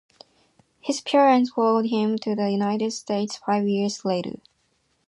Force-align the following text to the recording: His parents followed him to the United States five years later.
His 0.79 0.99
parents 0.99 1.51
followed 1.51 1.85
him 1.91 2.17
to 2.23 2.33
the 2.33 2.49
United 2.49 2.89
States 2.89 3.37
five 3.37 3.67
years 3.67 4.03
later. 4.03 4.37